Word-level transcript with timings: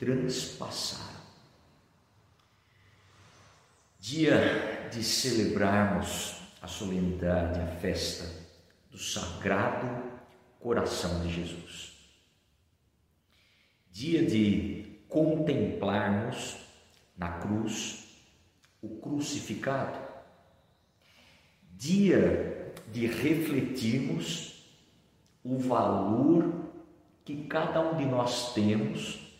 transpassaram. 0.00 1.20
Dia 3.98 4.88
de 4.90 5.04
celebrarmos 5.04 6.36
a 6.62 6.66
solenidade, 6.66 7.60
a 7.60 7.66
festa 7.66 8.24
do 8.90 8.96
Sagrado 8.96 10.10
Coração 10.58 11.20
de 11.20 11.34
Jesus. 11.34 11.92
Dia 13.90 14.24
de 14.24 15.00
contemplarmos 15.06 16.56
na 17.16 17.32
cruz 17.38 18.06
o 18.80 19.00
crucificado. 19.00 19.98
Dia 21.76 22.72
de 22.90 23.06
refletirmos 23.06 24.64
o 25.44 25.58
valor 25.58 26.59
que 27.24 27.44
cada 27.44 27.80
um 27.80 27.96
de 27.96 28.04
nós 28.04 28.52
temos 28.54 29.30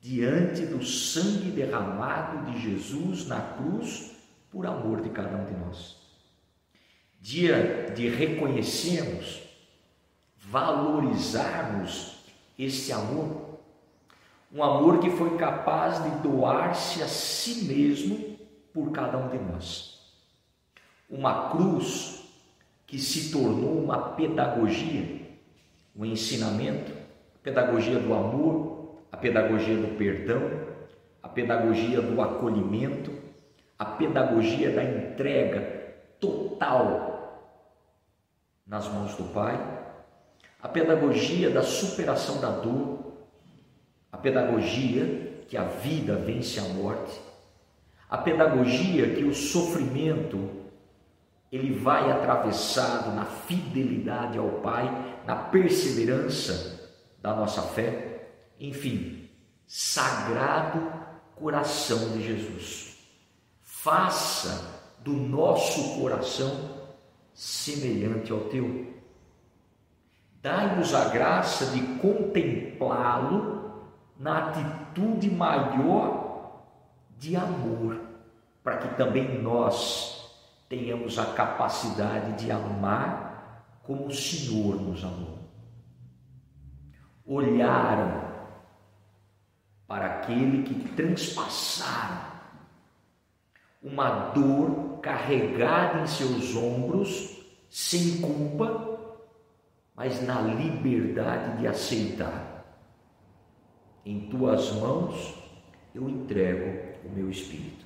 diante 0.00 0.64
do 0.66 0.84
sangue 0.84 1.50
derramado 1.50 2.50
de 2.50 2.60
Jesus 2.60 3.26
na 3.26 3.40
cruz 3.40 4.12
por 4.50 4.66
amor 4.66 5.00
de 5.02 5.10
cada 5.10 5.36
um 5.36 5.44
de 5.46 5.54
nós. 5.58 5.96
Dia 7.20 7.92
de 7.94 8.08
reconhecermos, 8.08 9.42
valorizarmos 10.36 12.16
esse 12.58 12.92
amor, 12.92 13.58
um 14.52 14.62
amor 14.62 15.00
que 15.00 15.10
foi 15.10 15.36
capaz 15.36 16.02
de 16.02 16.10
doar-se 16.20 17.02
a 17.02 17.08
si 17.08 17.64
mesmo 17.64 18.38
por 18.72 18.90
cada 18.92 19.18
um 19.18 19.28
de 19.28 19.38
nós. 19.38 19.98
Uma 21.10 21.50
cruz 21.50 22.22
que 22.86 22.98
se 22.98 23.30
tornou 23.30 23.82
uma 23.82 24.10
pedagogia, 24.10 25.20
um 25.94 26.04
ensinamento, 26.04 26.97
pedagogia 27.48 27.98
do 27.98 28.12
amor, 28.12 28.98
a 29.10 29.16
pedagogia 29.16 29.74
do 29.74 29.96
perdão, 29.96 30.42
a 31.22 31.28
pedagogia 31.28 32.02
do 32.02 32.20
acolhimento, 32.20 33.10
a 33.78 33.86
pedagogia 33.86 34.70
da 34.70 34.84
entrega 34.84 35.94
total 36.20 37.56
nas 38.66 38.86
mãos 38.88 39.14
do 39.14 39.24
Pai, 39.32 39.58
a 40.62 40.68
pedagogia 40.68 41.48
da 41.48 41.62
superação 41.62 42.38
da 42.38 42.50
dor, 42.50 43.14
a 44.12 44.18
pedagogia 44.18 45.44
que 45.48 45.56
a 45.56 45.64
vida 45.64 46.16
vence 46.16 46.60
a 46.60 46.64
morte, 46.64 47.18
a 48.10 48.18
pedagogia 48.18 49.14
que 49.14 49.24
o 49.24 49.34
sofrimento 49.34 50.50
ele 51.50 51.72
vai 51.72 52.10
atravessado 52.10 53.14
na 53.14 53.24
fidelidade 53.24 54.36
ao 54.36 54.60
Pai, 54.60 55.16
na 55.26 55.34
perseverança 55.34 56.77
da 57.28 57.34
nossa 57.34 57.60
fé 57.60 58.08
enfim, 58.58 59.28
sagrado 59.66 60.90
coração 61.36 62.12
de 62.12 62.22
Jesus. 62.22 62.96
Faça 63.62 64.82
do 65.00 65.12
nosso 65.12 66.00
coração 66.00 66.88
semelhante 67.34 68.32
ao 68.32 68.40
teu. 68.40 68.94
Dai-nos 70.40 70.94
a 70.94 71.08
graça 71.10 71.66
de 71.66 71.80
contemplá-lo 71.98 73.86
na 74.18 74.48
atitude 74.48 75.30
maior 75.30 76.64
de 77.16 77.36
amor, 77.36 78.00
para 78.64 78.78
que 78.78 78.96
também 78.96 79.40
nós 79.40 80.32
tenhamos 80.68 81.18
a 81.18 81.26
capacidade 81.26 82.42
de 82.42 82.50
amar 82.50 83.78
como 83.84 84.06
o 84.06 84.14
Senhor 84.14 84.80
nos 84.80 85.04
amou. 85.04 85.47
Olharam 87.28 88.26
para 89.86 90.06
aquele 90.06 90.62
que 90.62 90.88
transpassaram 90.96 92.28
uma 93.82 94.30
dor 94.30 94.98
carregada 95.00 96.00
em 96.00 96.06
seus 96.06 96.56
ombros, 96.56 97.38
sem 97.68 98.20
culpa, 98.20 98.98
mas 99.94 100.22
na 100.26 100.40
liberdade 100.40 101.58
de 101.58 101.66
aceitar. 101.66 102.64
Em 104.04 104.28
tuas 104.28 104.72
mãos 104.72 105.34
eu 105.94 106.08
entrego 106.08 106.98
o 107.04 107.10
meu 107.10 107.30
espírito. 107.30 107.84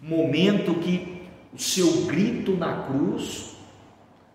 Momento 0.00 0.80
que 0.80 1.28
o 1.52 1.58
seu 1.58 2.06
grito 2.06 2.56
na 2.56 2.84
cruz 2.84 3.55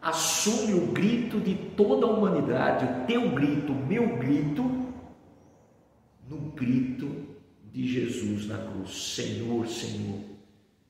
assume 0.01 0.73
o 0.73 0.87
grito 0.87 1.39
de 1.39 1.53
toda 1.53 2.07
a 2.07 2.09
humanidade, 2.09 2.85
o 2.85 3.05
teu 3.05 3.29
grito, 3.31 3.71
o 3.71 3.85
meu 3.85 4.17
grito 4.17 4.63
no 6.27 6.37
grito 6.51 7.09
de 7.71 7.87
Jesus 7.87 8.47
na 8.47 8.57
cruz: 8.57 9.15
Senhor, 9.15 9.67
Senhor, 9.67 10.19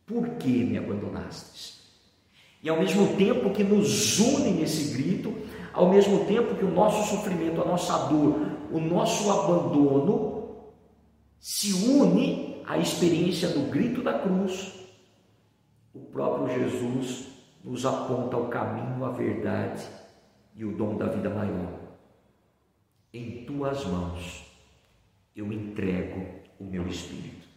por 0.06 0.30
que 0.36 0.48
me 0.48 0.78
abandonastes? 0.78 1.82
E 2.64 2.70
ao 2.70 2.80
mesmo 2.80 3.18
tempo 3.18 3.50
que 3.50 3.64
nos 3.64 4.20
une 4.20 4.52
nesse 4.52 4.94
grito, 4.94 5.34
ao 5.74 5.90
mesmo 5.90 6.26
tempo 6.26 6.56
que 6.56 6.64
o 6.64 6.72
nosso 6.72 7.10
sofrimento, 7.10 7.62
a 7.62 7.66
nossa 7.66 7.98
dor, 8.08 8.36
o 8.72 8.80
nosso 8.80 9.32
abandono 9.32 10.42
se 11.40 11.74
une 11.74 12.62
à 12.68 12.78
experiência 12.78 13.50
do 13.50 13.72
grito 13.72 14.04
da 14.04 14.20
cruz, 14.20 14.74
o 15.94 16.00
próprio 16.00 16.54
Jesus 16.60 17.31
nos 17.64 17.86
aponta 17.86 18.38
o 18.38 18.48
caminho, 18.48 19.06
a 19.06 19.12
verdade 19.12 19.84
e 20.56 20.66
o 20.66 20.76
dom 20.76 20.98
da 20.98 21.08
vida 21.08 21.30
maior. 21.30 21.80
Em 23.14 23.46
tuas 23.46 23.86
mãos 23.86 24.46
eu 25.36 25.52
entrego 25.52 26.26
o 26.60 26.64
meu 26.64 26.88
espírito. 26.88 27.48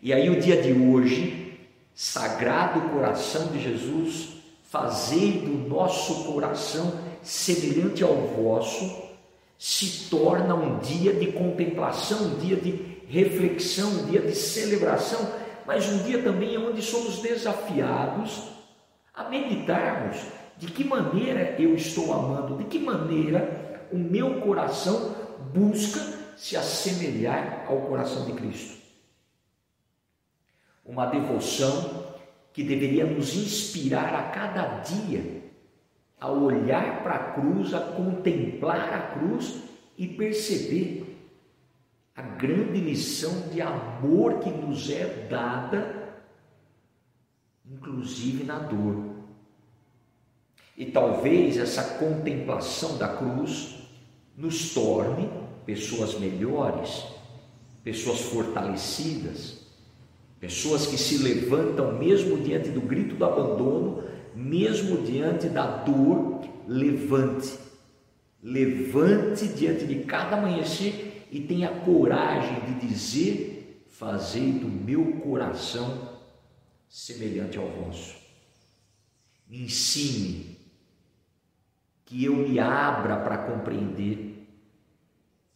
E 0.00 0.12
aí, 0.12 0.28
o 0.28 0.40
dia 0.40 0.60
de 0.60 0.72
hoje, 0.72 1.60
Sagrado 1.94 2.88
Coração 2.90 3.48
de 3.48 3.62
Jesus, 3.62 4.30
fazei 4.64 5.40
do 5.40 5.68
nosso 5.68 6.24
coração 6.24 6.98
semelhante 7.22 8.02
ao 8.02 8.14
vosso, 8.14 9.00
se 9.56 10.10
torna 10.10 10.56
um 10.56 10.80
dia 10.80 11.12
de 11.12 11.30
contemplação, 11.30 12.20
um 12.20 12.38
dia 12.40 12.56
de 12.56 13.00
reflexão, 13.06 13.88
um 13.90 14.06
dia 14.06 14.20
de 14.20 14.34
celebração, 14.34 15.20
mas 15.64 15.88
um 15.88 16.02
dia 16.02 16.20
também 16.20 16.58
onde 16.58 16.82
somos 16.82 17.20
desafiados 17.20 18.51
a 19.14 19.24
meditarmos 19.24 20.18
de 20.56 20.66
que 20.68 20.84
maneira 20.84 21.60
eu 21.60 21.74
estou 21.74 22.12
amando, 22.12 22.56
de 22.58 22.64
que 22.64 22.78
maneira 22.78 23.88
o 23.92 23.98
meu 23.98 24.40
coração 24.40 25.14
busca 25.52 26.00
se 26.36 26.56
assemelhar 26.56 27.64
ao 27.68 27.82
coração 27.82 28.24
de 28.26 28.32
Cristo. 28.32 28.80
Uma 30.84 31.06
devoção 31.06 32.12
que 32.52 32.62
deveria 32.62 33.06
nos 33.06 33.34
inspirar 33.34 34.14
a 34.14 34.22
cada 34.30 34.80
dia 34.80 35.42
a 36.20 36.30
olhar 36.30 37.02
para 37.02 37.14
a 37.14 37.32
cruz, 37.32 37.74
a 37.74 37.80
contemplar 37.80 38.94
a 38.94 39.18
cruz 39.18 39.62
e 39.98 40.06
perceber 40.06 41.18
a 42.14 42.22
grande 42.22 42.78
lição 42.78 43.48
de 43.48 43.60
amor 43.60 44.38
que 44.38 44.50
nos 44.50 44.88
é 44.90 45.26
dada, 45.28 46.01
inclusive 47.72 48.44
na 48.44 48.58
dor. 48.58 49.12
E 50.76 50.86
talvez 50.86 51.56
essa 51.56 51.98
contemplação 51.98 52.96
da 52.98 53.08
cruz 53.08 53.76
nos 54.36 54.72
torne 54.72 55.28
pessoas 55.64 56.18
melhores, 56.18 57.04
pessoas 57.84 58.20
fortalecidas, 58.20 59.60
pessoas 60.40 60.86
que 60.86 60.98
se 60.98 61.18
levantam 61.18 61.98
mesmo 61.98 62.38
diante 62.38 62.70
do 62.70 62.80
grito 62.80 63.14
do 63.14 63.24
abandono, 63.24 64.04
mesmo 64.34 65.02
diante 65.02 65.48
da 65.48 65.66
dor, 65.66 66.40
levante. 66.66 67.58
Levante 68.42 69.46
diante 69.46 69.86
de 69.86 70.00
cada 70.00 70.36
amanhecer 70.36 71.28
e 71.30 71.40
tenha 71.40 71.68
coragem 71.68 72.60
de 72.66 72.88
dizer: 72.88 73.84
Fazei 73.88 74.50
do 74.50 74.66
meu 74.66 75.20
coração 75.20 76.11
semelhante 76.92 77.56
ao 77.56 77.66
vosso. 77.66 78.14
Me 79.48 79.64
ensine, 79.64 80.58
que 82.04 82.24
eu 82.24 82.36
me 82.36 82.60
abra 82.60 83.16
para 83.16 83.38
compreender 83.38 84.32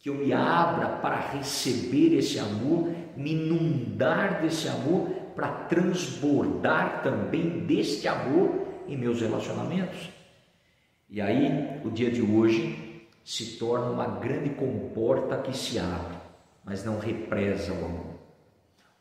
que 0.07 0.11
eu 0.11 0.15
me 0.15 0.33
abra 0.33 0.87
para 0.87 1.17
receber 1.17 2.17
esse 2.17 2.39
amor, 2.39 2.95
me 3.17 3.33
inundar 3.33 4.41
desse 4.41 4.69
amor, 4.69 5.11
para 5.35 5.49
transbordar 5.65 7.03
também 7.03 7.67
deste 7.67 8.07
amor 8.07 8.69
em 8.87 8.97
meus 8.97 9.21
relacionamentos. 9.21 10.09
E 11.11 11.21
aí, 11.21 11.81
o 11.85 11.91
dia 11.91 12.09
de 12.09 12.23
hoje 12.23 13.05
se 13.25 13.57
torna 13.59 13.91
uma 13.91 14.07
grande 14.07 14.51
comporta 14.51 15.39
que 15.39 15.57
se 15.57 15.77
abre, 15.77 16.19
mas 16.65 16.85
não 16.85 17.01
represa 17.01 17.73
o 17.73 17.85
amor. 17.85 18.15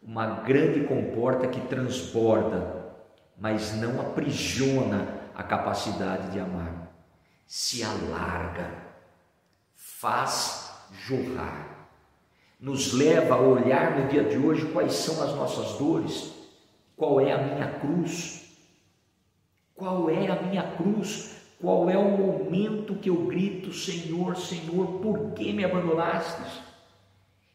Uma 0.05 0.27
grande 0.27 0.81
comporta 0.81 1.47
que 1.47 1.59
transborda, 1.61 2.93
mas 3.35 3.73
não 3.75 3.99
aprisiona 3.99 5.07
a 5.33 5.41
capacidade 5.41 6.31
de 6.31 6.39
amar. 6.39 6.91
Se 7.47 7.83
alarga, 7.83 8.69
faz 9.73 10.71
jorrar. 10.91 11.89
nos 12.59 12.93
leva 12.93 13.35
a 13.35 13.41
olhar 13.41 13.99
no 13.99 14.07
dia 14.07 14.23
de 14.23 14.37
hoje 14.37 14.67
quais 14.71 14.93
são 14.93 15.23
as 15.23 15.33
nossas 15.33 15.77
dores, 15.77 16.33
qual 16.95 17.19
é 17.19 17.31
a 17.31 17.37
minha 17.37 17.67
cruz, 17.79 18.45
qual 19.75 20.09
é 20.09 20.27
a 20.27 20.41
minha 20.41 20.63
cruz, 20.75 21.35
qual 21.59 21.89
é 21.89 21.97
o 21.97 22.17
momento 22.17 22.95
que 22.95 23.09
eu 23.09 23.25
grito, 23.25 23.73
Senhor, 23.73 24.37
Senhor, 24.37 24.99
por 24.99 25.31
que 25.31 25.51
me 25.51 25.65
abandonastes? 25.65 26.61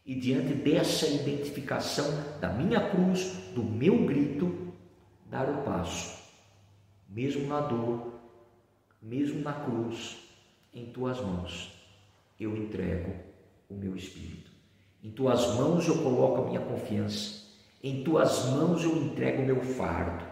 E 0.05 0.15
diante 0.15 0.53
dessa 0.53 1.07
identificação 1.07 2.05
da 2.39 2.49
minha 2.49 2.89
cruz, 2.89 3.33
do 3.53 3.63
meu 3.63 4.05
grito, 4.05 4.73
dar 5.29 5.49
o 5.49 5.63
passo, 5.63 6.19
mesmo 7.07 7.47
na 7.47 7.61
dor, 7.61 8.19
mesmo 9.01 9.41
na 9.41 9.53
cruz, 9.53 10.17
em 10.73 10.85
tuas 10.87 11.19
mãos, 11.21 11.71
eu 12.39 12.55
entrego 12.57 13.13
o 13.69 13.75
meu 13.75 13.95
espírito. 13.95 14.51
Em 15.03 15.11
tuas 15.11 15.55
mãos 15.55 15.87
eu 15.87 15.97
coloco 16.03 16.41
a 16.41 16.45
minha 16.45 16.61
confiança. 16.61 17.41
Em 17.83 18.03
tuas 18.03 18.45
mãos 18.51 18.83
eu 18.83 18.95
entrego 18.97 19.41
o 19.41 19.45
meu 19.45 19.61
fardo, 19.61 20.23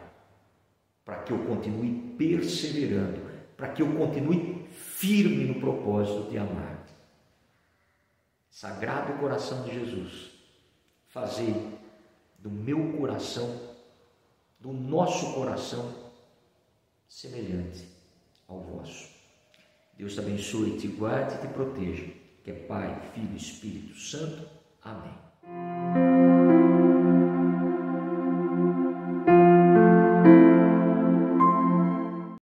para 1.04 1.18
que 1.24 1.34
eu 1.34 1.40
continue 1.40 2.16
perseverando, 2.18 3.22
para 3.58 3.70
que 3.70 3.82
eu 3.82 3.92
continue 3.96 4.68
firme 4.72 5.46
no 5.46 5.60
propósito 5.60 6.30
de 6.30 6.38
amar. 6.38 6.86
Sagrado 8.50 9.20
coração 9.20 9.64
de 9.64 9.74
Jesus, 9.74 10.32
fazer 11.08 11.54
do 12.40 12.50
meu 12.50 12.98
coração, 12.98 13.76
do 14.60 14.74
nosso 14.74 15.34
coração, 15.34 15.94
semelhante 17.08 17.88
ao 18.48 18.60
vosso. 18.62 19.10
Deus 19.98 20.14
te 20.14 20.20
abençoe, 20.20 20.80
te 20.80 20.88
guarde 20.88 21.36
e 21.36 21.48
te 21.48 21.54
proteja, 21.54 22.06
que 22.44 22.52
é 22.52 22.54
Pai, 22.54 23.12
Filho 23.14 23.34
e 23.34 23.38
Espírito 23.38 23.98
Santo. 23.98 24.48
Amém. 24.82 25.29